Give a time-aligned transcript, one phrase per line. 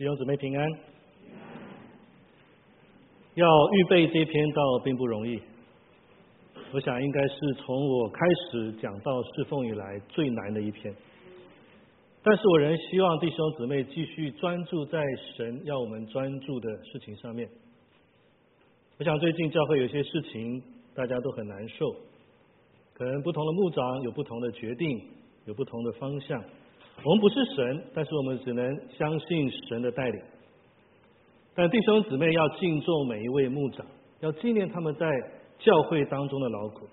[0.00, 0.66] 弟兄姊妹平安。
[3.34, 5.38] 要预备这篇道并不容易，
[6.72, 8.18] 我想应该是从我开
[8.50, 10.94] 始讲到侍奉以来最难的一篇。
[12.22, 15.04] 但是我仍希望弟兄姊妹继续专注在
[15.36, 17.46] 神要我们专注的事情上面。
[18.96, 20.62] 我想最近教会有些事情
[20.94, 21.94] 大家都很难受，
[22.94, 24.98] 可能不同的牧长有不同的决定，
[25.44, 26.42] 有不同的方向。
[27.02, 30.20] 我们不是神，但是我们只能相信神的带领。
[31.54, 33.84] 但弟兄姊妹要敬重每一位牧长，
[34.20, 35.06] 要纪念他们在
[35.58, 36.86] 教会当中的劳苦。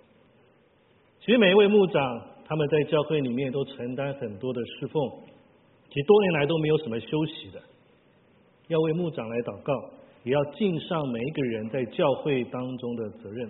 [1.20, 5.10] 其实每一位牧长，他们在教会里面都承担很多的侍奉，
[5.90, 7.62] 其实多年来都没有什么休息的。
[8.68, 9.74] 要为牧长来祷告，
[10.24, 13.50] 也要敬上每一个人在教会当中的责任。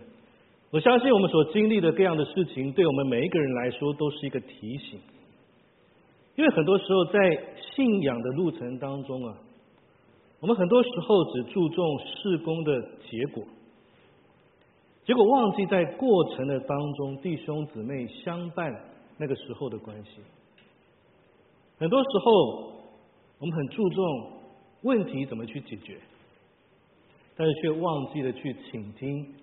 [0.71, 4.99] 我相信我们所经历的各样的事情，对我们每一个人来说都是一个提醒。
[6.37, 7.19] 因为很多时候在
[7.75, 9.37] 信仰的路程当中啊。
[10.39, 13.43] 我们很多时候只注重事工的结果，
[15.03, 18.71] 结果忘记在过程的当中弟兄姊妹相伴
[19.17, 20.21] 那个时候的关系。
[21.79, 22.71] 很多时候
[23.39, 24.31] 我们很注重
[24.83, 25.97] 问题怎么去解决，
[27.35, 29.33] 但是却忘记了去倾听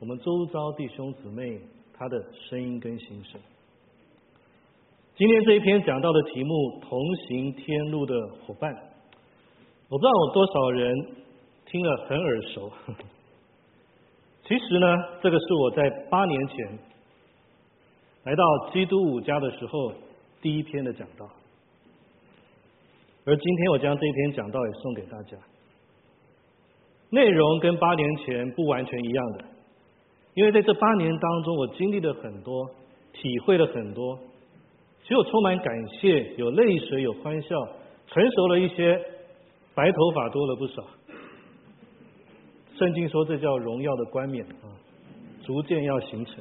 [0.00, 1.60] 我们周遭弟兄姊妹
[1.92, 3.38] 他的声音跟心声。
[5.16, 8.74] 今天这一篇讲到的题目“同行天路的伙伴”。
[9.88, 10.92] 我不知道有多少人
[11.66, 12.68] 听了很耳熟。
[14.42, 14.86] 其实呢，
[15.22, 16.78] 这个是我在八年前
[18.24, 18.42] 来到
[18.72, 19.92] 基督五家的时候
[20.42, 21.30] 第一篇的讲道，
[23.24, 25.36] 而今天我将这一篇讲道也送给大家。
[27.10, 29.44] 内容跟八年前不完全一样的，
[30.34, 32.68] 因为在这八年当中，我经历了很多，
[33.12, 34.18] 体会了很多，
[35.04, 37.48] 只有充满感谢，有泪水，有欢笑，
[38.08, 39.00] 成熟了一些。
[39.76, 40.86] 白头发多了不少，
[42.78, 44.70] 圣经说这叫荣耀的冠冕啊，
[45.42, 46.36] 逐渐要形成。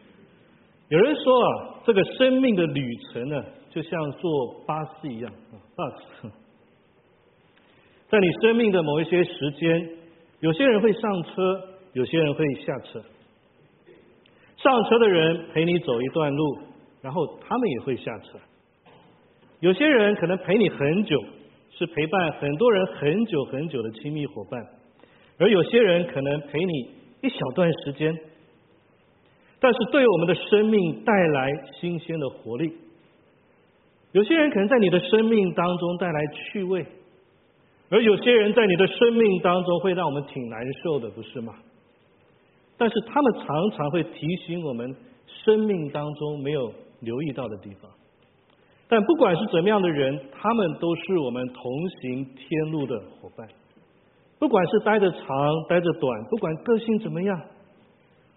[0.88, 6.30] 有人说啊，这个生命的旅程呢，就像坐巴士一样啊，bus。
[8.08, 9.90] 在你生命的某一些时间，
[10.40, 11.60] 有些人会上车，
[11.92, 13.02] 有些人会下车。
[14.56, 16.58] 上车的人陪你走一段路，
[17.06, 18.40] 然后他们也会下车。
[19.60, 21.16] 有些人可能陪你很久。
[21.78, 24.58] 是陪伴很多人很久很久的亲密伙伴，
[25.38, 26.72] 而有些人可能陪你
[27.20, 28.18] 一小段时间，
[29.60, 32.72] 但是对我们的生命带来新鲜的活力。
[34.12, 36.86] 有些人可能在你的生命当中带来趣味，
[37.90, 41.52] 而有些人在你的生命当中会让我们挺难受的，不是吗？
[42.78, 44.96] 但是他们常常会提醒我们
[45.26, 47.90] 生命当中没有留意到的地方。
[48.88, 53.48] 但不管是怎么样的人，他们都是我们同行天路的伙伴。
[54.38, 55.20] 不管是待着长，
[55.68, 57.40] 待着短，不管个性怎么样，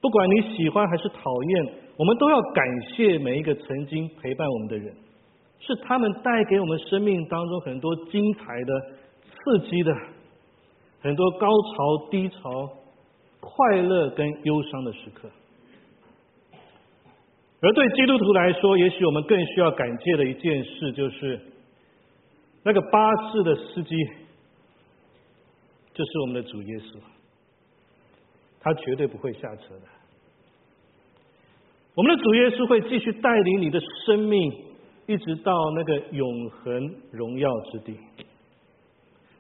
[0.01, 4.95] 不管你喜欢还是讨厌，我们都要感谢每一个曾经陪伴我们的人，
[5.59, 8.81] 是他们带给我们生命当中很多精彩的、
[9.27, 9.93] 刺激的，
[11.01, 12.69] 很多高潮、低潮、
[13.41, 15.29] 快乐跟忧伤的时刻。
[17.61, 21.39] 而对基督徒来说，也许我们更需要感谢的一件事，就是
[22.63, 23.95] 那个巴士的司机，
[25.93, 26.97] 就是我们的主耶稣，
[28.61, 29.81] 他绝对不会下车的。
[31.95, 34.53] 我们的主耶稣会继续带领你的生命，
[35.05, 37.97] 一直到那个永恒荣耀之地。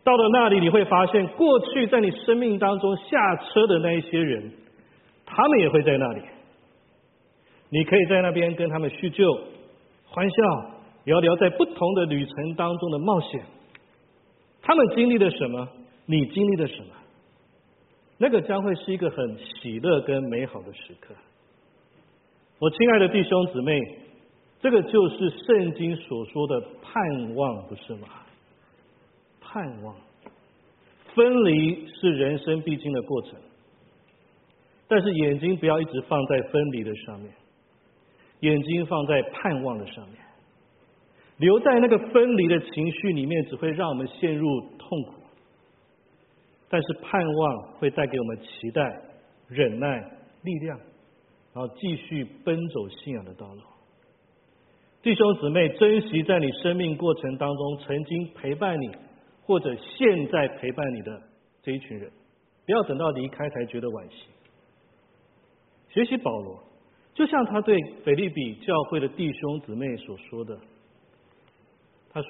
[0.03, 4.51] 到了那里，你会发现，过去在你生命当中下车的那一些人，
[5.25, 6.21] 他们也会在那里。
[7.69, 9.31] 你可以在那边跟他们叙旧、
[10.05, 10.71] 欢笑，
[11.03, 13.43] 聊聊在不同的旅程当中的冒险。
[14.61, 15.67] 他们经历了什么？
[16.05, 16.95] 你经历了什么？
[18.17, 21.13] 那个将会是一个很喜乐跟美好的时刻。
[22.59, 23.79] 我亲爱的弟兄姊妹，
[24.59, 28.07] 这个就是圣经所说的盼望，不是吗？
[29.39, 29.95] 盼望，
[31.15, 33.39] 分离是人生必经的过程，
[34.87, 37.31] 但是眼睛不要一直放在分离的上面。
[38.41, 40.17] 眼睛放在盼望的上面，
[41.37, 45.13] 留在那个分离的情绪里面，只会让我们陷入痛苦。
[46.69, 49.01] 但是盼望会带给我们期待、
[49.47, 49.97] 忍耐、
[50.43, 50.77] 力量，
[51.53, 53.61] 然后继续奔走信仰的道路。
[55.01, 58.91] 弟兄姊妹，珍惜在你生命过程当中曾经陪伴你，
[59.43, 61.21] 或者现在陪伴你的
[61.63, 62.11] 这一群人，
[62.65, 64.27] 不要等到离开才觉得惋惜。
[65.89, 66.68] 学习保罗。
[67.19, 70.57] 就像他对腓利比教会的弟兄姊妹所说的，
[72.13, 72.29] 他说：“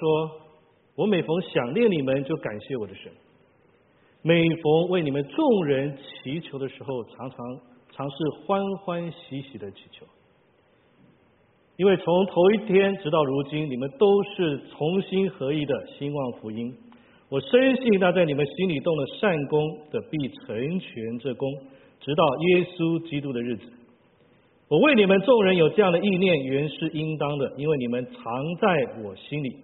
[0.98, 3.08] 我每逢想念你们，就感谢我的神；
[4.22, 7.38] 每逢为你们众人祈求的时候，常常
[7.92, 10.04] 常是欢欢喜喜的祈求。
[11.76, 16.74] 因为从头一天直到如今，你们都是同心合一的兴旺福音。
[17.28, 21.48] 我深信那在你们心里动了善功的，必成全这功，
[22.00, 23.70] 直到耶稣基督的日子。
[24.70, 28.22] 我为你们众人有这样的意念，原是应当的，因为你们常
[28.60, 29.56] 在我心里。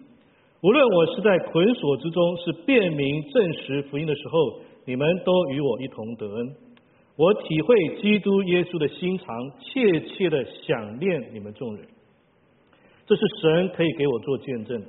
[0.62, 6.56] 无论我是在捆锁之中，是辨明证实福音的时候，你们都与我一同得恩。
[7.14, 9.26] 我体会基督耶稣的心肠，
[9.60, 11.86] 切切的想念你们众人。
[13.06, 14.88] 这是神可以给我做见证的。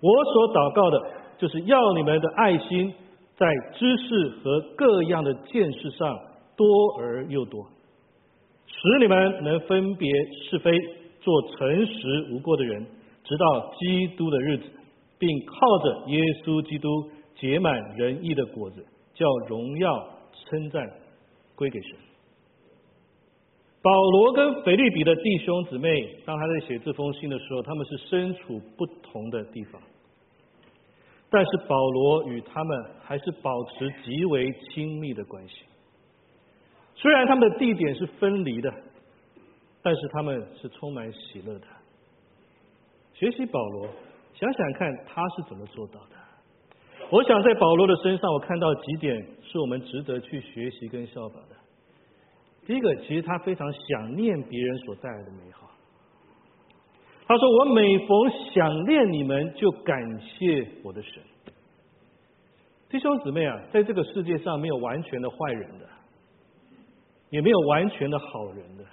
[0.00, 0.98] 我所祷告的，
[1.36, 2.90] 就是要你们的爱心
[3.36, 6.18] 在知识和各样的见识上
[6.56, 6.66] 多
[6.98, 7.66] 而又多，
[8.66, 10.10] 使你们能分别
[10.48, 10.72] 是非，
[11.20, 12.86] 做诚实无过的人，
[13.24, 14.64] 直到基督的日子，
[15.18, 16.88] 并靠着耶稣基督
[17.34, 18.84] 结满仁义的果子，
[19.14, 20.88] 叫荣耀称赞
[21.54, 21.96] 归给神。
[23.82, 29.80] 保罗跟腓利比的弟兄姊妹，当他在写这封信的时候，他们是身处不同的地方，
[31.30, 35.54] 但是保罗与他们还是保持极为亲密的关系。
[36.96, 38.72] 虽然他们的地点是分离的，
[39.82, 41.66] 但是他们是充满喜乐的。
[43.14, 43.86] 学习保罗，
[44.34, 46.16] 想想看他是怎么做到的。
[47.10, 51.56] 我想在保罗的身上，我看到几点是我们值得去学习跟效仿的。
[52.66, 55.70] 第一个，其实他非常想念别人所带来的美好。
[57.28, 58.08] 他说：“我每逢
[58.52, 61.22] 想念你们，就感谢我的神。”
[62.90, 65.88] 弟兄姊妹啊，在这个世界上没有完全的坏人的，
[67.36, 68.84] 也没有完全的好人的。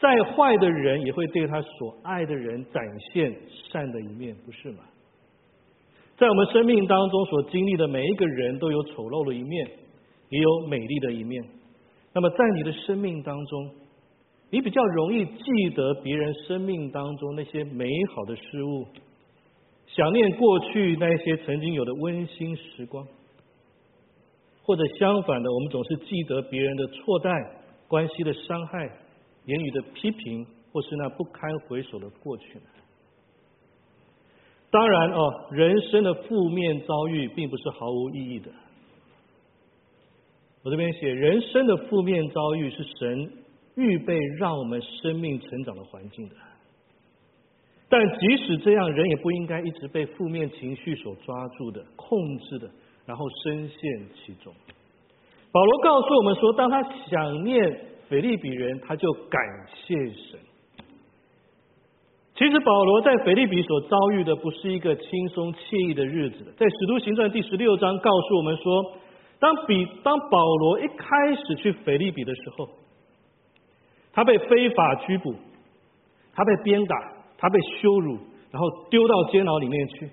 [0.00, 2.82] 再坏的人也会对他所爱的人展
[3.12, 3.36] 现
[3.70, 4.78] 善的一面，不是吗？
[6.16, 9.70] 在我们生命当中所经历的每一个人都有丑陋的一面，
[10.30, 11.44] 也有美丽的一面。
[12.14, 13.70] 那么，在你的生命当中，
[14.48, 18.86] 你比较容易记得别人生命当中那些美好的事物，
[19.86, 23.06] 想念过去那些曾经有的温馨时光，
[24.70, 27.28] 或者相反的，我们总是记得别人的错待、
[27.88, 28.88] 关系的伤害、
[29.44, 32.56] 言语的批评，或是那不堪回首的过去？
[34.70, 38.52] 当然哦，人生的负面遭遇并不是毫无意义的。
[40.62, 43.32] 我这边写，人生的负面遭遇是神
[43.74, 46.36] 预备让我们生命成长的环境的。
[47.88, 52.70] 但即使这样，人也不应该一直被负面情绪所抓住的、控制的，
[53.06, 53.78] 然后深陷
[54.14, 54.52] 其中。
[55.52, 59.40] 保罗告诉我们说，当他想念腓利比人，他就感
[59.74, 60.40] 谢神。
[62.34, 66.54] 其实保罗在腓利比所遭遇的，不是一个轻松惬意的日子。
[66.56, 68.96] 在使徒行传第十六章告诉我们说。
[69.40, 72.68] 当比当保罗一开始去腓利比的时候，
[74.12, 75.34] 他被非法拘捕，
[76.34, 76.94] 他被鞭打，
[77.38, 78.18] 他被羞辱，
[78.50, 80.10] 然后丢到监牢里面去。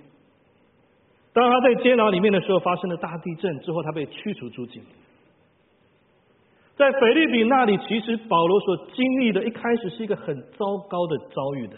[1.37, 4.81] 当他在监牢里面的时候，发生了大地震之后，他被驱逐出境。
[6.75, 11.75] 在腓利比那里，其实保罗所经历的，一开始是一个很糟糕的遭遇的。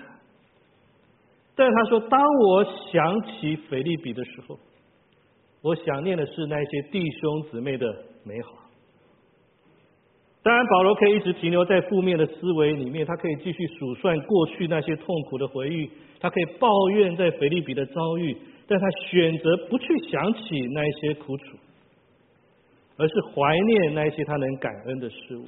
[1.58, 4.58] 但他说：“当我想起腓利比的时候。”
[5.62, 7.86] 我想念的是那些弟兄姊妹的
[8.24, 8.54] 美好。
[10.42, 18.38] 当然，保罗可以一直停留在负面的思维里面，他可以继续数算过去那些痛苦的回忆，他可以抱怨在腓利比的遭遇，
[18.70, 21.58] 但他选择不去想起那些苦楚，
[22.98, 25.46] 而是怀念那些他能感恩的事物。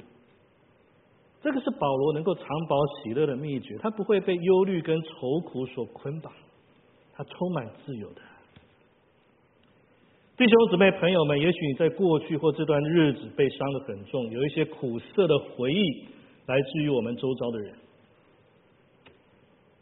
[1.40, 6.32] 这个是保罗能够长保喜乐的秘诀，他不会被忧虑跟愁苦所捆绑，
[7.14, 8.20] 他充满自由的。
[10.36, 16.06] 弟兄姊妹、朋友们，也许你在过去或这段日子被伤得很重，有一些苦涩的回忆
[16.46, 17.74] 来自于我们周遭的人。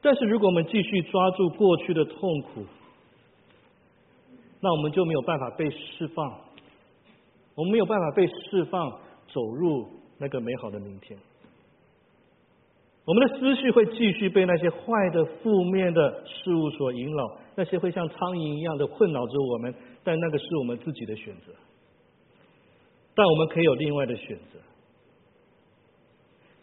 [0.03, 2.65] 但是，如果我们继续抓住过去的痛苦，
[4.61, 6.39] 那我们就没有办法被释放，
[7.55, 8.91] 我们没有办法被释放，
[9.29, 9.89] 走入
[10.19, 11.19] 那个美好的明天。
[13.07, 19.75] 我们的思绪会继续被那些坏的、负面的事物所引扰，那些会像苍蝇一样的困扰着我们。
[20.05, 21.53] 但那个是我们自己的选择，
[23.15, 24.59] 但我们可以有另外的选择。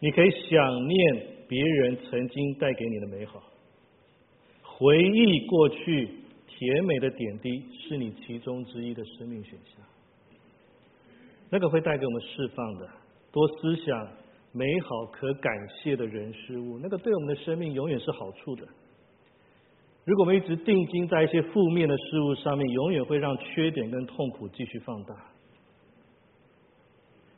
[0.00, 3.42] 你可以想念别人曾经带给你的美好，
[4.62, 6.08] 回忆过去
[6.58, 9.86] 甜美的点滴，是你其中之一的生命选项。
[11.48, 12.88] 那个会带给我们释放的，
[13.30, 14.08] 多思想
[14.50, 18.66] 美好可感谢的人事物，那个对我们的生命永远是好处的。
[20.04, 25.14] 如果我们一直定睛在一些负面的事物上面，永远会让缺点跟痛苦继续放大。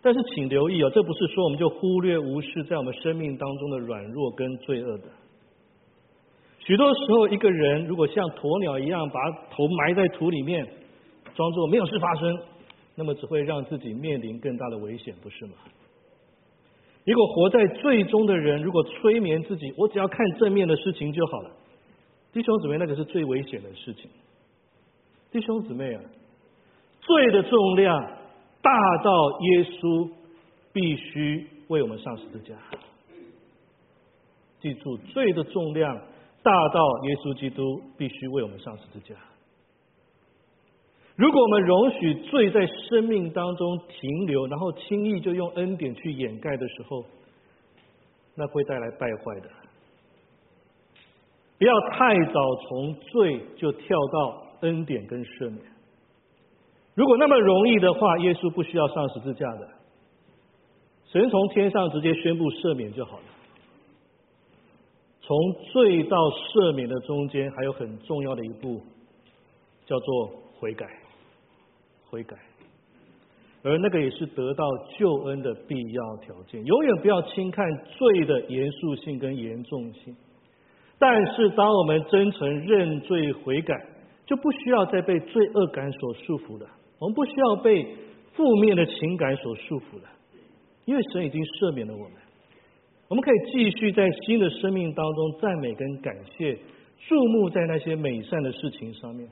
[0.01, 5.05] 但是请留意哦，这不是说我们就忽略无视在我们生命当中的软弱跟罪恶的。
[6.61, 10.67] 许多时候，一个人如果像鸵鸟一样把头埋在土里面，
[11.35, 12.39] 装作没有事发生，
[12.95, 15.55] 那么只会让自己面临更大的危险，不是吗？
[17.05, 21.51] 如果活在最终的人，如果催眠自己，我只要看正面的事情就好了。
[22.33, 24.09] 弟兄姊妹，那个是最危险的事情。
[25.33, 26.03] 弟兄姊妹啊，
[27.01, 27.99] 罪的重量
[28.61, 28.71] 大
[29.03, 30.11] 到耶稣
[30.73, 32.55] 必须为我们上十字架。
[34.61, 35.99] 记住，罪的重量
[36.43, 39.15] 大到耶稣基督必须为我们上十字架。
[41.17, 47.05] 如果我们容许罪在生命当中停留，然后轻易就用恩典去掩盖的时候，
[48.35, 49.51] 那会带来败坏的。
[51.59, 55.61] 不要太早从罪就跳到恩典跟赦免。
[56.95, 59.69] 如果那么容易的话，耶稣不需要上十字架的，
[61.05, 63.25] 神从天上直接宣布赦免就好了。
[65.31, 68.81] 从罪到赦免的中间，还有很重要的一步，
[69.87, 70.27] 叫做
[70.59, 70.85] 悔改。
[72.07, 72.37] 悔改，
[73.63, 74.65] 而那个也是得到
[74.99, 76.61] 救恩的必要条件。
[76.65, 80.17] 永远不要轻看罪的严肃性跟严重性。
[80.99, 83.73] 但是，当我们真诚认罪悔改，
[84.27, 86.67] 就不需要再被罪恶感所束缚了。
[86.99, 87.87] 我们不需要被
[88.33, 90.11] 负面的情感所束缚了，
[90.87, 92.15] 因为神已经赦免了我们。
[93.11, 96.57] 我们可以继续在新的生命当中赞美跟感谢，
[97.09, 99.29] 注目在那些美善的事情上面。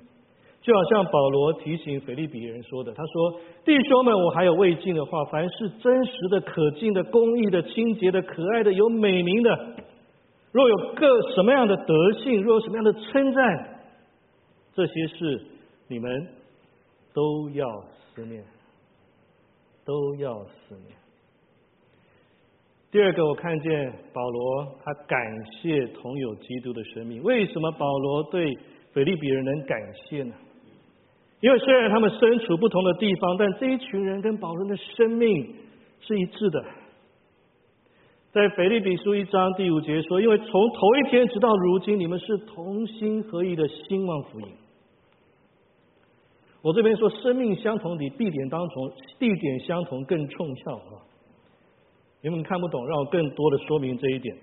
[0.61, 9.77] 就好像保罗提醒腓利比人说的，他说：“弟兄们，我还有未尽的话，凡是真实的、可敬的、公义的、清洁的、可爱的、有美名的。”
[10.51, 13.81] 若有个什么样的德性，若有什么样的称赞，
[14.75, 15.41] 这些事
[15.87, 16.27] 你们
[17.15, 17.65] 都要
[18.13, 18.43] 思念，
[19.85, 20.97] 都要思念。
[22.91, 25.19] 第二个，我看见保罗他感
[25.53, 27.23] 谢同有基督的生命。
[27.23, 28.57] 为什么保罗对
[28.93, 30.35] 腓利比人能感谢呢？
[31.41, 35.55] 因为虽然他们身处不同的地方，但这一群人跟保罗的生命
[36.01, 36.65] 是一致的。
[38.33, 44.47] 在腓立比书一章第五节说：“因为从头一天直到如今，你们是同心合意的兴旺福音。”
[46.63, 51.05] 我这边说，生命相同比地点当中地点相同更重要啊！
[52.21, 54.37] 你们看不懂，让我更多的说明这一点。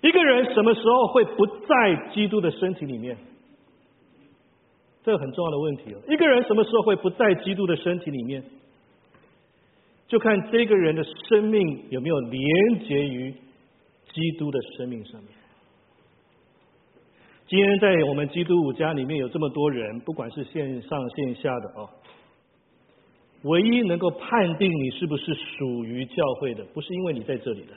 [0.00, 3.16] 一个人什么时候会不在基督的身体里面？
[5.04, 5.98] 这个很重要的问题哦。
[6.08, 8.42] 一个人什么时候会不在基督的身体里面？
[10.06, 13.30] 就看这个人的生命有没有连接于
[14.12, 15.30] 基督的生命上面。
[17.46, 21.88] 今天在我们基督五家里面有这么多人，不管是线上线下的哦，
[23.48, 27.72] 唯一能够判定你是不是属于教会的，不是因为你在这里的，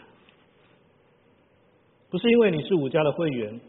[2.10, 3.60] 不是因为你是五家的会员，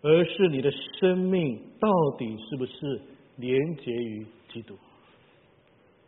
[0.00, 3.00] 而是你的生命到底是不是
[3.36, 4.74] 连结于基督，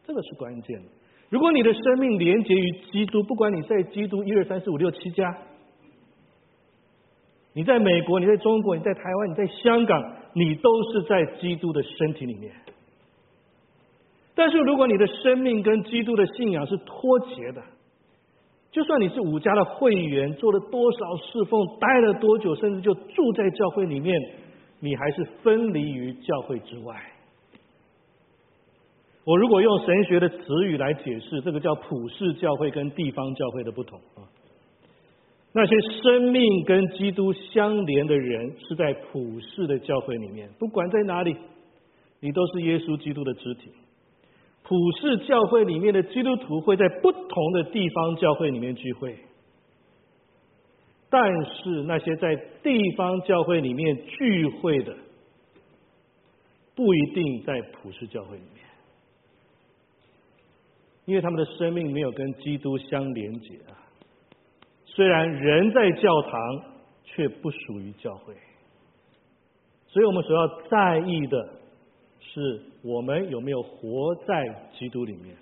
[0.07, 0.83] 这个是关键。
[1.29, 5.37] 如果你的生命连结于基督，不管你在基督一二三四五六七家，
[7.53, 12.51] 你在美国，你在中国，你在台湾，你在香港，你都是在基督的身体里面。
[14.35, 17.63] 但是如果你的生命跟基督的信仰是脱节的，
[18.73, 24.21] 就算你是五家的会员，做了多少侍奉，待了多久，甚至就住在教会里面，
[24.81, 27.01] 你还是分离于教会之外。
[29.25, 34.27] 我如果用神学的词语来解释，这个叫普世教会跟地方教会的不同啊。
[35.53, 41.37] 那些生命跟基督相连的人，是在普世的教会里面，不管在哪里，
[42.19, 43.71] 你都是耶稣基督的肢体。
[44.65, 49.15] 普世教会里面的基督徒会在不同的地方教会里面聚会，
[51.11, 54.97] 但是那些在地方教会里面聚会的，
[56.75, 58.65] 不一定在普世教会里面。
[61.05, 63.77] 因为他们的生命没有跟基督相连接啊，
[64.87, 66.63] 虽然人在教堂，
[67.05, 68.35] 却不属于教会。
[69.87, 71.61] 所以我们所要在意的
[72.35, 75.37] 是，我们有没有活在基督里面。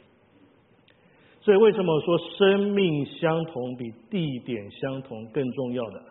[1.40, 6.02] 所以为什么说生命相同比地点相同更重要的？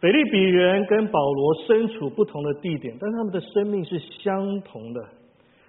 [0.00, 5.00] 腓利比人跟保罗身处不同的地点，但他们的生命是相同的。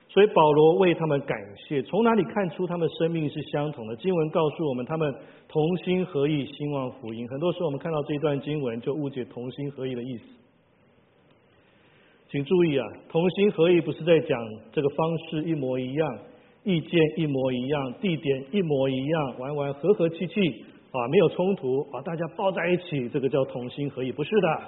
[0.09, 3.95] 所以保罗为他们感谢，从哪里看出他们生命是相同的？
[3.95, 5.15] 经文告诉我们，他们
[5.47, 7.27] 同心合意兴旺福音。
[7.29, 10.38] 很多时候我们看到这一段经文，就误解同心合意的意思。
[12.31, 14.39] 请注意啊，同心合意不是在讲
[14.71, 16.19] 这个方式一模一样，
[16.63, 24.61] 意见一模一样，地点一模一样，玩玩和和气气啊，没有冲突啊，大家抱在一起，这个叫同心合意，不是的。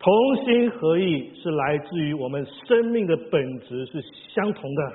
[0.00, 4.02] 同心合意是来自于我们生命的本质是
[4.34, 4.92] 相同的，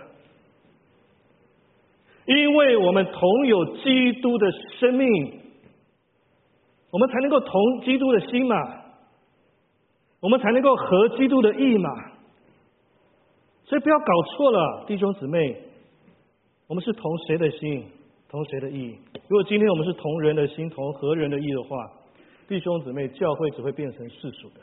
[2.25, 5.39] 因为我们同有基督的生命。
[6.91, 8.55] 我们才能够同基督的心嘛，
[10.23, 11.89] 我们才能够合基督的意嘛。
[13.65, 14.05] 所以不要搞
[14.37, 15.57] 错了，弟兄姊妹，
[16.67, 17.83] 我们是同谁的心，
[18.29, 18.95] 同谁的意？
[19.27, 21.91] 如果今天我们是同人的心，同何人的意的话，
[22.47, 24.61] 弟兄姊妹，教会只会变成世俗的。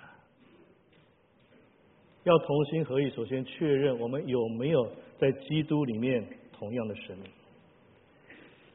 [2.25, 4.87] 要同心合意，首先确认我们有没有
[5.19, 6.27] 在基督里面
[6.59, 7.27] 同样的生命。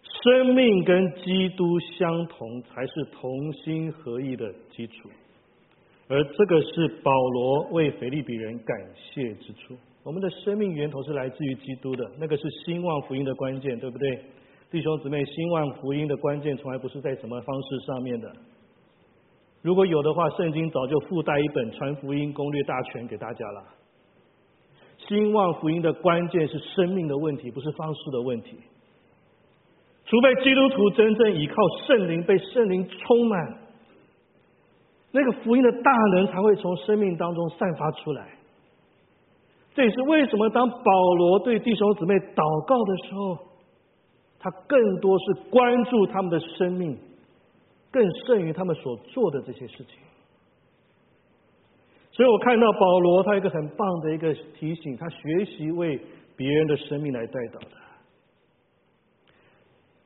[0.04, 5.10] 生命跟基督相同，才是同心合意的基础。
[6.08, 9.76] 而这个是保罗为腓利比人感谢之处。
[10.04, 14.20] 我们的生命源头是来自于基督的，那个是兴旺福音的关键，对不对？
[14.70, 18.32] 弟兄姊妹，兴旺福音的关键从来不是在什么方式上面的。
[19.64, 23.64] 如果有的话，圣经早就附带一本传福音攻略大全给大家了。
[25.08, 28.58] 兴旺福音的关键是生命的问题，不是方式的问题。
[30.06, 31.56] 除非基督徒真正依靠
[31.88, 33.58] 圣灵，被圣灵充满，
[35.15, 38.27] 那个福音的大能才会从生命当中散发出来。
[39.74, 43.38] 这也是为什么当保罗对弟兄姊妹祷告的时候，
[44.38, 46.98] 他更多是关注他们的生命，
[47.91, 50.00] 更胜于他们所做的这些事情。
[52.12, 55.98] 所以我看到保罗他一个很棒的一个提醒，他学习为
[56.36, 57.85] 别人的生命来代祷的。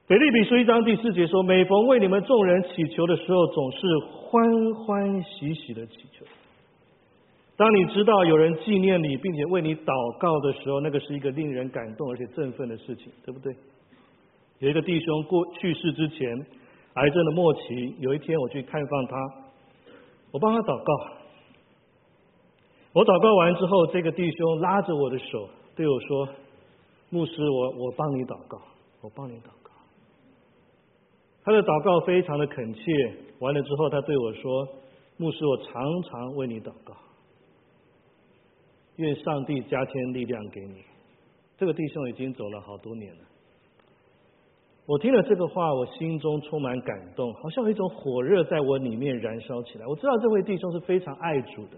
[0.09, 3.77] 腓利比书一章第四节说：“每逢为你们众人祈求的时候，总是
[4.09, 6.25] 欢欢喜喜的祈求。
[7.55, 13.55] 当你知道有人纪念你，并且为你祷告的时候，那个是一个令人感动而且振奋的事情，对不对？
[14.57, 16.27] 有一个弟兄过去世之前，
[16.95, 19.15] 癌症的末期，有一天我去看望他，
[20.31, 20.93] 我帮他祷告。
[22.93, 26.27] 我祷告完之后，这个弟兄拉着我的手对我说
[27.13, 28.59] ：‘牧师，我我帮你祷告，
[29.01, 29.51] 我帮你祷。’
[31.43, 32.81] 他的祷告非常的恳切，
[33.39, 34.67] 完了之后，他对我说
[35.17, 36.93] ：“牧师，我常常为你祷告，
[38.97, 40.83] 愿上帝加添力量给你。”
[41.57, 43.21] 这个弟兄已经走了好多年了。
[44.85, 49.85] 我听了这个话，我心中充满感动，好像有一种火热在我里面燃烧起来。
[49.85, 51.77] 我知道这位弟兄是非常爱主的，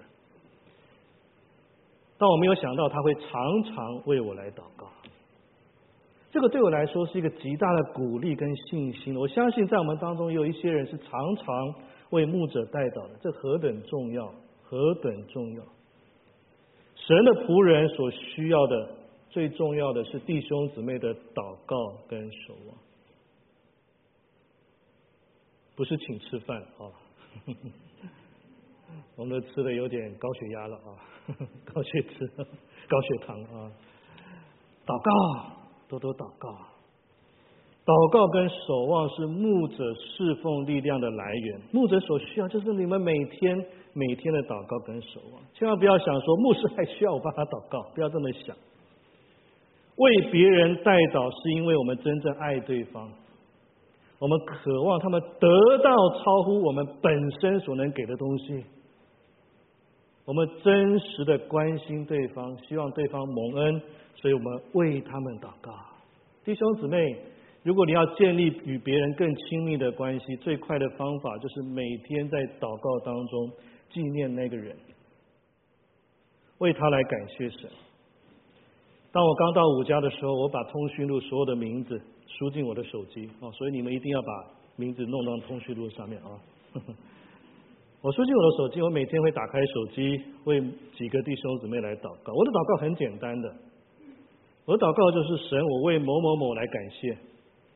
[2.17, 4.87] 但我没有想到他会常常为我来祷告。
[6.31, 9.17] 这个对我来说是一个极大的鼓励跟信心。
[9.17, 11.75] 我相信在我们当中有一些人是常常
[12.11, 15.63] 为牧者代祷的，这何等重要，何等重要！
[16.95, 18.95] 神的仆人所需要的
[19.29, 21.75] 最重要的是弟兄姊妹的祷告
[22.07, 22.77] 跟守望，
[25.75, 26.87] 不是请吃饭啊！
[29.17, 30.95] 我们都吃的有点高血压了啊，
[31.73, 33.71] 高血脂、高血糖啊，
[34.85, 35.60] 祷告。
[35.91, 36.55] 多多祷告，
[37.85, 41.61] 祷告跟守望是牧者侍奉力量的来源。
[41.71, 43.57] 牧者所需要就是你们每天
[43.91, 48.55] 每天的祷告跟守望，千万不要想说牧师还需要我帮他祷告，不要这么想。
[49.97, 53.11] 为别人代祷是因为我们真正爱对方，
[54.17, 58.63] 我们渴望他们得到超乎我们本身所能给的东西。
[60.25, 63.81] 我们真实的关心对方，希望对方蒙恩。
[64.13, 65.73] 所以我们为他们祷告，
[66.43, 67.15] 弟兄姊妹，
[67.63, 73.51] 如果你要建立与别人更亲密的关系，最快的方法就是每天在祷告当中
[73.89, 74.77] 纪念那个人，
[76.59, 77.69] 为他来感谢神。
[79.11, 84.27] 当我刚到五家的时候，我把通讯录所有的名字输进我的手机啊，所以你们一定要把
[84.75, 86.29] 名字弄到通讯录上面啊。
[88.01, 90.59] 我输进我的手机，我每天会打开手机为
[90.97, 92.33] 几个弟兄姊妹来祷告。
[92.33, 93.55] 我的祷告很简单的。
[94.65, 97.15] 我的祷告就是神，我为某某某来感谢，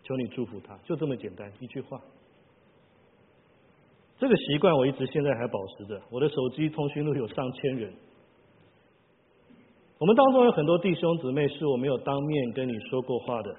[0.03, 2.01] 求你祝福他，就这么简单一句话。
[4.17, 6.01] 这个习惯我一直现在还保持着。
[6.09, 7.93] 我的手机通讯录有上千人，
[9.99, 13.55] 我们当中有很多弟兄姊妹是我没有当面跟你说过话的，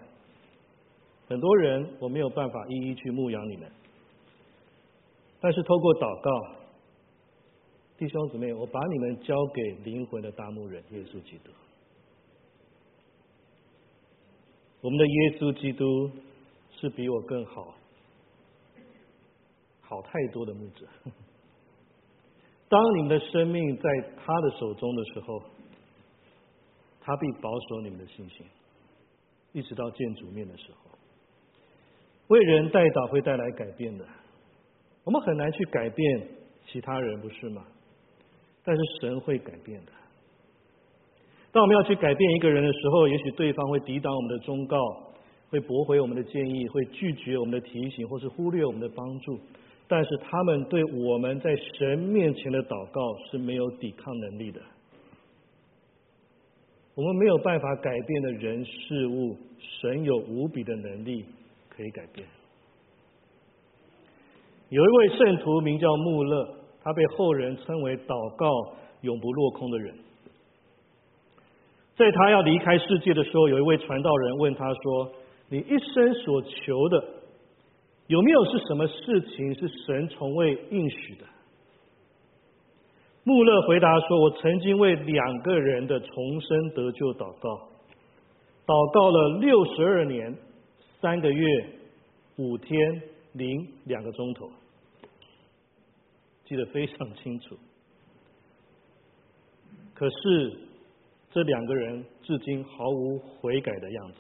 [1.29, 3.71] 很多人我没有办法一一去牧养你们，
[5.47, 6.57] 但是透过祷告，
[7.97, 11.53] 弟兄姊妹，我把你们交给灵魂的大牧人耶稣基督。
[14.81, 16.11] 我们的耶稣基督
[16.73, 17.77] 是比我更好、
[19.83, 20.85] 好太多的牧者。
[22.69, 25.43] 当你们的生命在他的手中的时候，
[27.01, 28.45] 他必保守你们的信心，
[29.53, 30.91] 一直到见主面的时候。
[32.27, 34.05] 为人代祷会带来改变的，
[35.07, 36.21] 我们很难去改变
[36.67, 37.65] 其他人，不是吗？
[38.65, 39.93] 但是神会改变的。
[41.53, 44.77] 当我们要去改变一个人的时候，也许对方会抵挡我们的忠告，
[45.49, 49.39] 会驳回我们的建议，会拒绝我们的提醒，或是忽略我们的帮助。
[49.87, 54.61] 但是他们对我们在神面前的祷告是没有抵抗能力的。
[56.97, 61.25] 我们没有办法改变的人事物，神有无比的能力
[61.69, 62.27] 可以改变。
[64.69, 66.49] 有一位圣徒名叫穆勒，
[66.83, 68.49] 他被后人称为祷告
[69.03, 69.95] 永不落空的人。
[71.97, 75.13] 在他要离开世界的时候，有一位传道人问他说
[75.49, 77.05] ：“你一生所求的？”
[78.09, 81.25] 有没有是什么事情是神从未应许的？
[83.25, 87.69] 穆勒回答说：“我曾经为两个人的重生得救祷告，
[88.67, 90.37] 祷告了六十二年
[91.01, 91.67] 三个月
[92.37, 93.03] 五天
[93.37, 94.51] 零两个钟头，
[96.45, 97.57] 记得非常清楚。
[99.95, 100.59] 可是
[101.31, 104.19] 这两个人至今毫无悔改的样子。”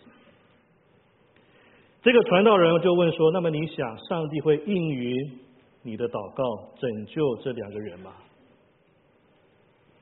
[2.02, 5.40] 这个传道人就问说：“那么你想，上帝会应允
[5.82, 8.12] 你的祷告，拯救这两个人吗？”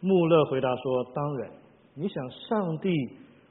[0.01, 1.51] 穆勒回答说：“当然。
[1.95, 2.91] 你想，上帝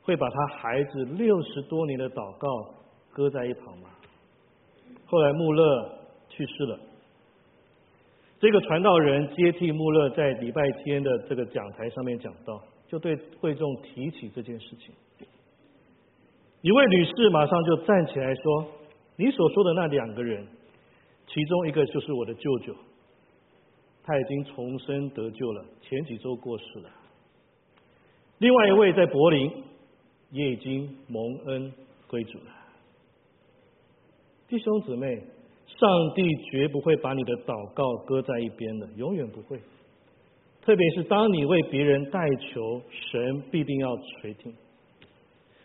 [0.03, 2.75] 会把他孩子六十多年的祷告
[3.11, 3.89] 搁在一旁吗？”
[5.13, 5.89] 后来穆勒
[6.27, 6.79] 去世了。
[8.39, 14.91] 这个传道人接替穆勒在礼拜天的这个讲台上面讲到，就对会众提起这件事情。
[16.61, 18.65] 一位女士马上就站起来说
[19.15, 20.47] ：“你所说的那两个人，
[21.27, 22.75] 其中一个就是我的舅舅，
[24.03, 26.89] 他已经重生得救了，前几周过世了。
[28.39, 29.63] 另外一位在柏林，
[30.31, 31.71] 也已经蒙恩
[32.07, 32.62] 归主了。
[34.53, 35.07] 弟兄姊妹，
[35.65, 39.57] 上帝绝不会把你的祷告搁在一边的，永远不会。
[40.61, 44.53] 特别是当你为别人代求，神必定要垂听。”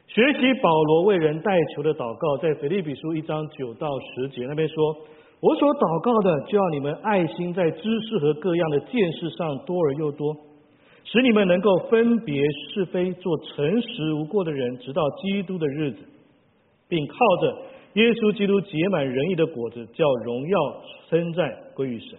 [0.09, 4.97] 学习保罗为人代求的祷告，在腓立比书一章九到十节那边说
[5.41, 10.35] ：“我所祷告的，就要你们爱心在知识和各样的见识上多而又多，
[11.05, 15.99] 使你们能够分别是非，做诚实无过的人，直到基督的日子，
[16.89, 17.68] 并靠着
[17.99, 20.59] 耶稣基督结满仁义的果子，叫荣耀
[21.11, 22.17] 称赞归于神。”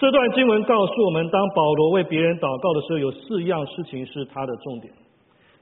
[0.00, 4.92] 这段经文告诉我们，当保罗为别人祷告的时候，有四样事情是他的重点。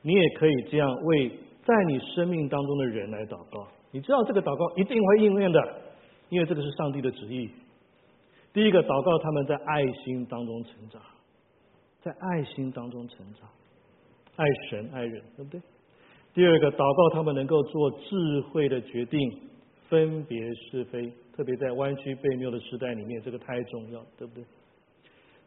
[0.03, 1.29] 你也可以这样为
[1.65, 3.67] 在你生命当中的人来祷告。
[3.91, 5.61] 你知道这个祷告一定会应验的，
[6.31, 7.51] 因为这个是上帝的旨意。
[8.55, 11.03] 第一个，祷告他们在爱心当中成长，
[12.01, 13.49] 在爱心当中成长，
[14.37, 15.61] 爱神爱人，对不对？
[16.33, 19.19] 第二个，祷告他们能够做智慧的决定，
[19.89, 24.45] 分别是非，特别在弯曲背谬的时代里面，这个太重要，对不对？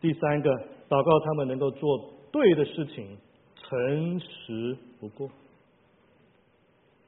[0.02, 0.50] 第三个，
[0.90, 3.18] 祷告他们能够做对的事情。
[3.56, 5.28] 诚实不过，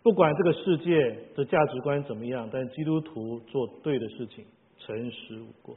[0.02, 4.44] 不管这个世界的价值观怎么样，但基督徒做对的事情，
[4.80, 5.76] 诚实无过。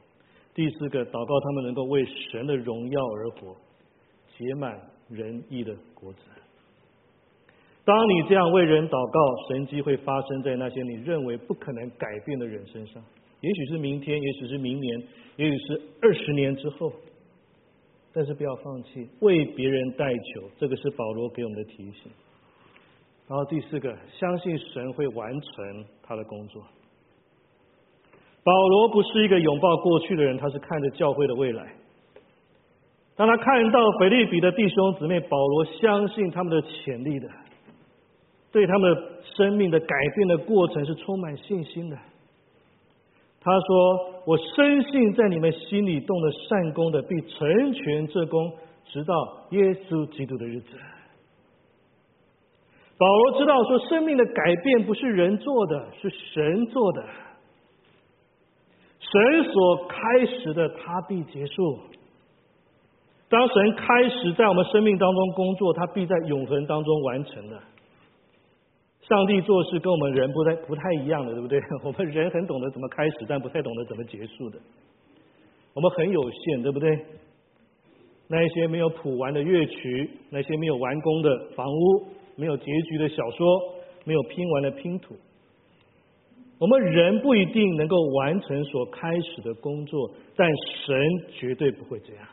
[0.54, 3.56] 第四个，祷告他们能够为神的荣耀而活，
[4.38, 4.80] 结满
[5.10, 6.20] 仁义的果子。
[7.88, 13.02] 当你这样为人祷告，神迹会发生在那些你认为不可能改变的人身上。
[13.40, 15.02] 也许是明天，也许是明年，
[15.36, 16.92] 也许是二十年之后。
[18.12, 22.12] 但是不要放弃为别人代求，这个是保罗给我们的提醒。
[23.26, 26.62] 然后第四个，相信神会完成他的工作。
[28.44, 31.72] 保罗不是一个拥抱过去的人，他是看着教会的未来。
[33.16, 37.28] 当他看到腓利比的弟兄姊妹，保罗相信他们的潜力的，
[38.58, 39.02] 对他们的
[39.36, 41.96] 生命的改变的过程是充满信心的。
[43.40, 48.52] 他说：“我深信，在你们心里动了善功的，必成全这功，
[48.86, 49.14] 直到
[49.50, 50.76] 耶稣基督的日子。”
[52.98, 57.04] 保罗知道，说生命的改变不是人做的，是神做的。
[58.98, 61.78] 神所开始的，他必结束。
[63.28, 67.62] 当神开始在我们生命当中工作，他必在永恒当中完成的。
[69.08, 71.58] 上帝做事跟我们人不太不太一样的，对不对？
[71.82, 74.58] 我们人很懂得怎么开始，但不太懂得怎么结束的。
[75.72, 76.98] 我们很有限，对不对？
[78.28, 83.46] 那一些没有谱完的乐曲，那些没有完工的房屋，没有结局的小说，
[84.04, 85.14] 没有拼完的拼图。
[86.58, 90.46] 我们人不一定能够完成所开始的工作，但
[90.84, 90.96] 神
[91.30, 92.24] 绝对不会这样。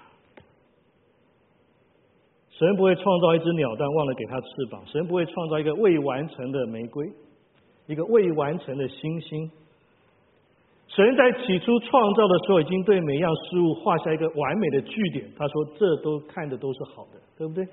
[2.58, 7.06] 神不会创造一只鸟蛋忘了给它翅膀，神不会创造一个未完成的玫瑰，
[7.88, 9.52] 一个未完成的星星。
[10.88, 15.26] 神在起初创造的时候，已经对每样事物画下一个完美的句点。
[15.38, 17.68] 他说：“这都看的都是好的，对不对？”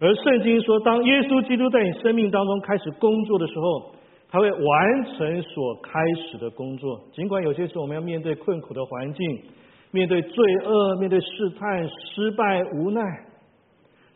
[0.00, 3.92] 而圣经说，当耶稣基督在你生命当中开始工作的时候，
[4.30, 6.98] 他会完成所开始的工作。
[7.12, 9.42] 尽管有些时候我们要面对困苦的环境，
[9.90, 13.02] 面对罪恶，面对试探、失败、无奈，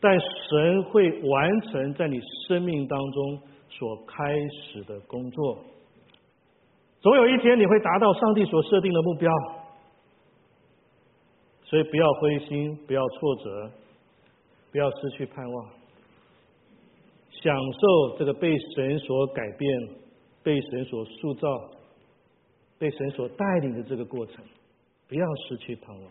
[0.01, 5.59] 但神会完成在你生命当中所开始的工作。
[7.01, 9.33] 总有一天你会达到上帝所设定的目标，
[11.65, 13.71] 所以不要灰心，不要挫折，
[14.73, 15.69] 不要失去盼望，
[17.31, 19.89] 享受这个被神所改变、
[20.43, 21.49] 被神所塑造、
[22.79, 24.45] 被神所带领的这个过程，
[25.09, 26.11] 不要失去盼望。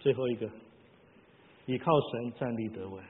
[0.00, 0.48] 最后一个，
[1.66, 3.02] 依靠神站立得稳。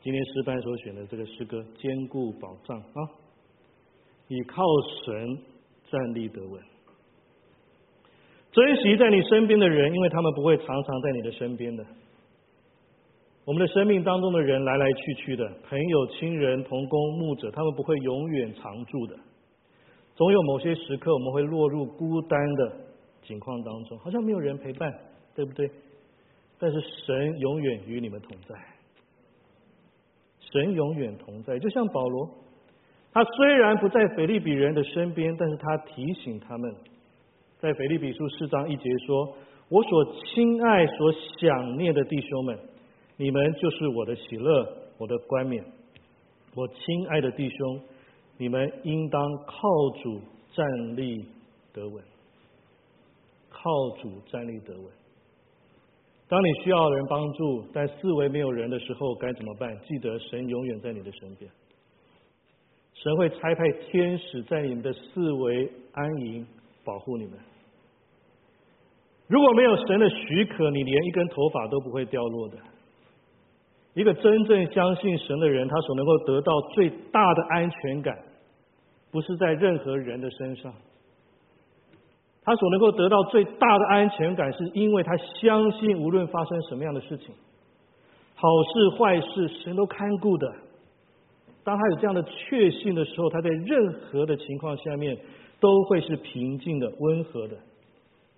[0.00, 3.10] 今天诗班所选的这个诗歌，坚固保障啊。
[4.28, 4.62] 倚靠
[5.04, 5.38] 神
[5.90, 6.62] 站立得稳，
[8.52, 11.82] 珍惜在你身边的人，因为他们不会常常在你的身边的。
[13.46, 19.16] 我们的生命当中的人来来去去的，朋友、亲人、同工、牧者，他们不会永远常住的。
[20.14, 22.76] 总有某些时刻，我们会落入孤单的
[23.22, 24.92] 境况当中，好像没有人陪伴，
[25.34, 25.70] 对不对？
[26.58, 28.54] 但是神永远与你们同在，
[30.40, 32.28] 神永远同在，就像保罗。
[33.12, 36.74] 他虽然不在腓利比人的身边，但是他提醒他们，
[37.58, 39.34] 在腓利比书四章一节说
[39.70, 42.58] ：“我所亲爱、所想念的弟兄们，
[43.16, 44.68] 你们就是我的喜乐，
[44.98, 45.64] 我的冠冕。
[46.54, 47.80] 我亲爱的弟兄，
[48.36, 49.68] 你们应当靠
[50.02, 50.20] 主
[50.54, 51.24] 站立
[51.72, 52.02] 得稳，
[53.48, 53.70] 靠
[54.02, 54.97] 主站立得稳。
[56.28, 59.74] 当你需要人帮助，但四围没有人的时候，该怎么办？
[59.86, 61.50] 记得神永远在你的身边。”
[62.92, 66.44] 神会差派天使在你们的四围安营，
[66.84, 67.38] 保护你们。
[69.28, 72.58] 如果没有神的许可，你连一根头发都不会掉落的。
[73.94, 78.18] 一个真正相信神的人，他所能够得到最大的安全感，
[79.10, 80.74] 不是在任何人的身上。
[82.48, 87.34] 他所能够得到最大的安全感，是因为他相信，无论发生什么样的事情，
[88.34, 90.50] 好事坏事，神都看顾的。
[91.62, 95.14] 当他有这样的确信的时候，他在任何的情况下面
[95.60, 97.56] 都会是平静的、温和的，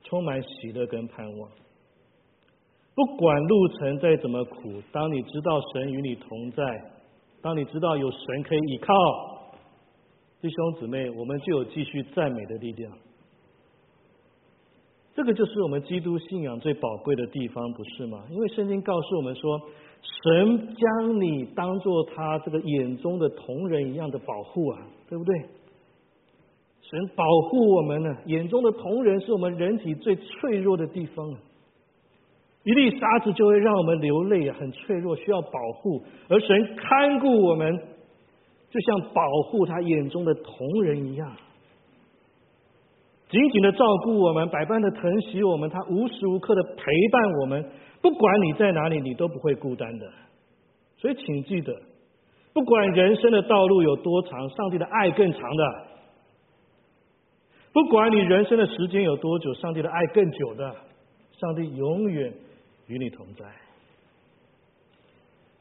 [0.03, 1.49] 充满喜乐跟盼望。
[2.97, 6.65] 不管路程再怎么苦，当你知道神与你同在，
[7.41, 8.93] 当你知道有神可以依靠，
[10.43, 12.93] 弟兄姊妹，我们就有继续赞美的力量。
[15.15, 18.25] 这个就是我们基督信仰最宝贵的地方，不是吗？
[18.31, 19.61] 因为圣经告诉我们说。
[20.03, 25.39] 神将你当做他这个眼中的同人一样的保护啊，对不对？
[26.81, 31.31] 神保护我们呢，眼中的同人是我们人体最脆弱的地方，
[32.65, 36.03] 一粒沙子就会让我们流泪，很脆弱，需要保护。
[36.29, 37.79] 而神看顾我们，
[38.71, 41.31] 就像保护他眼中的同人一样，
[43.31, 47.65] 紧紧的照顾我们，百般的疼惜我们，他无时无刻的陪伴我们。
[48.03, 50.11] 不管你在哪里，你都不会孤单的。
[50.97, 51.73] 所以，请记得，
[52.53, 55.65] 不管人生的道路有多长，上帝的爱更长的；
[57.73, 60.75] 不管你人生的时间有多久，上帝的爱更久的。
[61.39, 62.33] 上帝永远
[62.89, 63.47] 与你同在。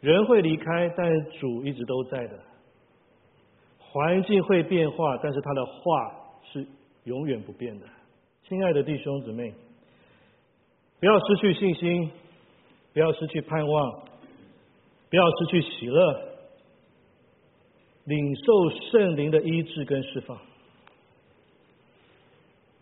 [0.01, 2.39] 人会离开，但主一直都在的。
[3.77, 6.18] 环境会变化，但是他的话
[7.05, 7.85] 永远不变的。
[8.47, 9.53] 亲爱的弟兄姊妹，
[10.99, 12.11] 不要失去信心。
[12.91, 14.03] 不要失去盼望，
[15.11, 16.21] 不要失去喜乐，
[18.05, 20.35] 领受圣灵的医治跟释放，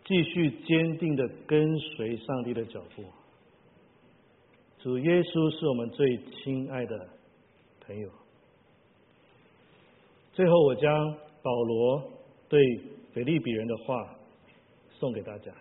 [0.06, 3.04] 继续坚定的跟随上帝的脚步。
[4.78, 7.08] 主耶稣是我们最亲爱的
[7.86, 8.08] 朋友。
[10.32, 12.02] 最后，我将保罗
[12.48, 12.58] 对
[13.12, 14.14] 腓利比人的话
[14.90, 15.52] 送给大家，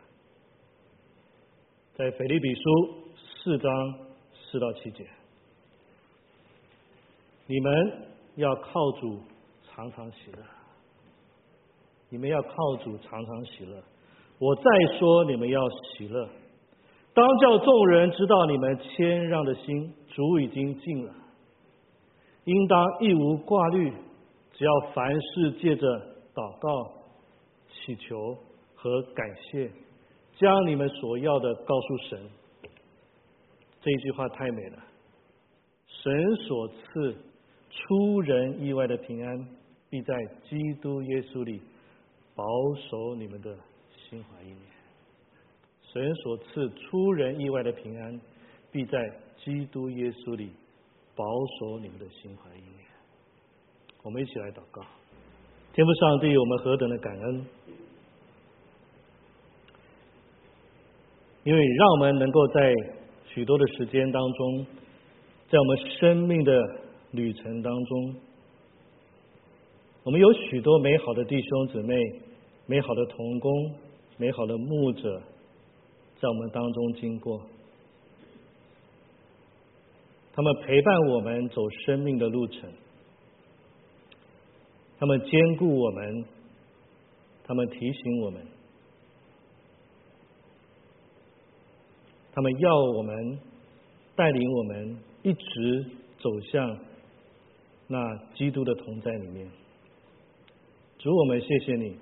[1.96, 2.62] 在腓利比书
[3.44, 4.08] 四章。
[4.50, 5.06] 四到七节，
[7.48, 9.20] 你们要靠主
[9.68, 10.38] 常常喜乐。
[12.08, 12.50] 你们要靠
[12.82, 13.84] 主常常喜乐。
[14.40, 14.64] 我再
[14.98, 16.30] 说，你们要喜乐。
[17.14, 21.14] 当叫众人知道你们谦让的心，主已经尽了。
[22.46, 23.92] 应当一无挂虑，
[24.54, 25.86] 只要凡事借着
[26.34, 26.94] 祷告、
[27.88, 28.38] 祈求
[28.76, 29.72] 和感谢，
[30.36, 32.30] 将你们所要的告诉神。
[33.80, 34.84] 这一句话太美了。
[35.88, 37.16] 神所赐
[37.70, 39.48] 出人意外的平安，
[39.90, 40.14] 必在
[40.50, 41.62] 基督耶稣里
[42.36, 42.44] 保
[42.90, 43.58] 守你们的
[43.96, 44.62] 心怀意念。
[45.82, 48.20] 神所赐出人意外的平安，
[48.70, 49.00] 必在
[49.38, 50.52] 基督耶稣里
[51.16, 51.24] 保
[51.58, 52.86] 守你们的心怀意念。
[54.04, 54.82] 我们一起来祷告。
[55.74, 57.46] 天父上帝，我们何等的感恩！
[61.48, 62.74] 因为让我们能够在
[63.26, 64.66] 许多的时间当中，
[65.48, 66.62] 在我们生命的
[67.12, 68.16] 旅程当中，
[70.04, 71.96] 我们有许多美好的弟兄姊妹、
[72.66, 73.74] 美好的同工、
[74.18, 75.22] 美好的牧者，
[76.20, 77.42] 在我们当中经过，
[80.34, 82.70] 他们陪伴我们走生命的路程。
[85.00, 86.26] 他们兼顾我们，
[87.46, 88.46] 他们提醒我们，
[92.38, 93.40] 他们要我们
[94.16, 95.86] 带领我们一直
[96.20, 96.80] 走向
[97.88, 97.98] 那
[98.36, 99.50] 基督的同在里面。
[101.00, 101.96] 主，我们谢谢你，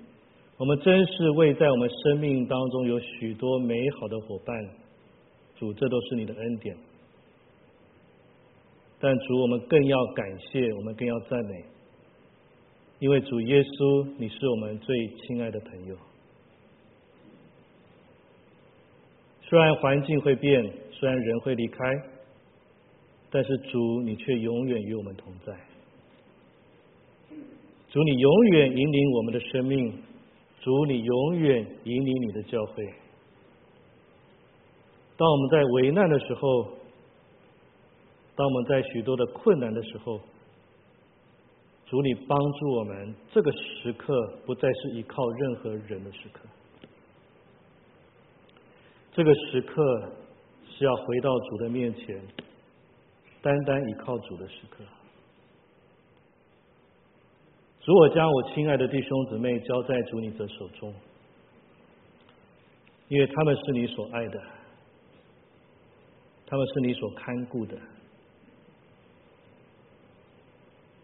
[0.58, 4.54] 我们真是为在我们生命当中有许多美好的伙伴。
[5.54, 6.76] 主，这都是你的恩典。
[9.00, 11.64] 但主，我们更要感谢，我们更要赞美。
[12.98, 15.96] 因为主耶稣，你是我们最亲爱的朋友。
[19.48, 21.78] 虽然环境会变，虽然人会离开，
[23.30, 25.52] 但是主，你却永远与我们同在。
[27.88, 30.02] 主，你永远引领我们的生命。
[30.60, 32.84] 主，你永远引领你的教会。
[35.16, 36.64] 当我们在危难的时候，
[38.34, 40.20] 当我们在许多的困难的时候。
[41.86, 44.12] 主，你帮助我们，这个时刻
[44.44, 46.40] 不再是依靠任何人的时刻，
[49.16, 50.12] 这个时刻
[50.68, 52.20] 是要回到主的面前，
[53.40, 54.84] 单单依靠主的时刻。
[57.80, 60.94] 主，我将我亲爱的弟兄姊妹交在主你的手中，
[63.08, 64.38] 因为他们是你所爱的，
[66.46, 67.74] 他们是你所看顾的。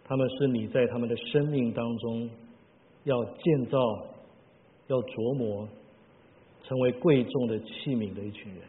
[0.05, 2.29] 他们是你在他们的生命当中
[3.05, 3.79] 要建造、
[4.89, 5.67] 要琢磨、
[6.65, 8.63] 成为贵重的器皿的一群人。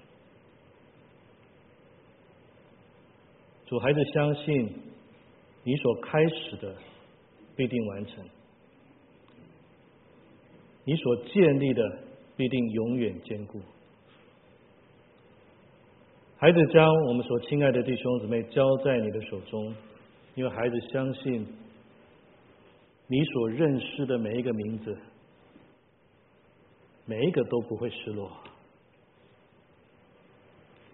[3.66, 4.70] 主孩子相信
[5.64, 6.76] 你所开始的
[7.56, 8.26] 必定完成，
[10.86, 12.00] 你所建立的
[12.36, 13.62] 必定永远坚固。
[16.38, 19.74] 孩子将我们所亲爱的弟兄姊妹交在你的手中。
[20.36, 21.46] 因为孩子相信，
[23.06, 24.98] 你所认识的每一个名字，
[27.06, 28.32] 每一个都不会失落。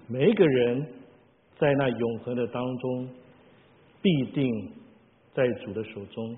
[0.07, 0.87] 每一个人
[1.59, 3.09] 在那永恒的当中，
[4.01, 4.73] 必定
[5.33, 6.35] 在主的手中，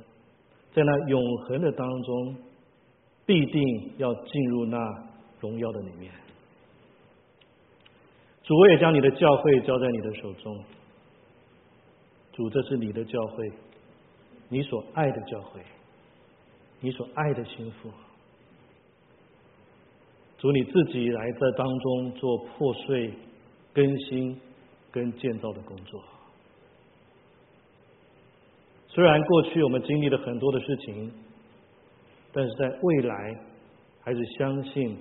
[0.74, 2.36] 在那永恒的当中，
[3.26, 4.78] 必定要进入那
[5.40, 6.12] 荣耀的里面。
[8.44, 10.64] 主，我也将你的教会交在你的手中。
[12.34, 13.52] 主，这是你的教会，
[14.50, 15.62] 你所爱的教会，
[16.82, 17.90] 你所爱的心腹。
[20.42, 23.14] 主，你自己来在当中做破碎、
[23.72, 24.36] 更新
[24.90, 26.04] 跟建造的工作。
[28.88, 31.14] 虽然过去我们经历了很多的事情，
[32.34, 33.40] 但是在未来，
[34.02, 34.98] 还是相信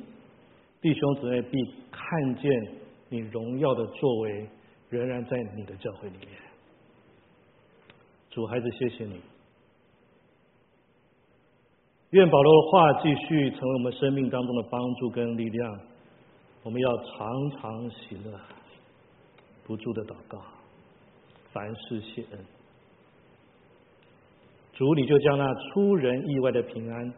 [0.83, 1.57] 弟兄姊妹必
[1.91, 2.51] 看见
[3.09, 4.47] 你荣耀的作为，
[4.91, 6.29] 仍然在你的教会里面。
[8.29, 9.19] 主孩子，谢谢你。
[12.11, 15.81] 愿保罗的话继续成为我们生命当中的帮助跟力量。
[16.65, 18.39] 我们要常常喜乐，
[19.65, 20.43] 不住的祷告，
[21.53, 22.45] 凡事谢恩。
[24.73, 27.15] 主，你就将那出人意外的平安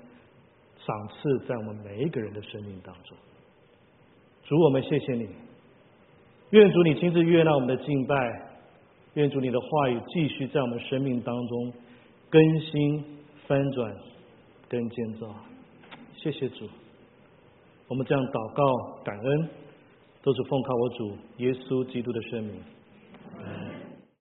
[0.78, 3.16] 赏赐在我们每一个人的生命当中。
[4.44, 5.26] 主，我们谢谢你。
[6.50, 8.14] 愿主你亲自悦纳我们的敬拜。
[9.14, 11.72] 愿主你的话语继续在我们生命当中
[12.30, 13.04] 更新、
[13.46, 13.96] 翻转、
[14.72, 15.28] 跟建造，
[16.16, 16.66] 谢谢主，
[17.88, 19.48] 我们这样祷告感恩，
[20.22, 22.62] 都是奉靠我主耶稣基督的圣名。